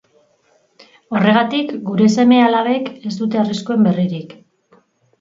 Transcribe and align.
Horregatik, 1.17 1.69
gure 1.91 2.09
seme-alabek 2.15 2.91
ez 2.97 3.15
dute 3.23 3.45
arriskuen 3.45 3.89
berririk. 3.93 4.39